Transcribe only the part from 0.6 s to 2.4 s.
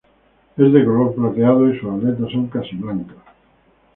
de color plateado y sus aletas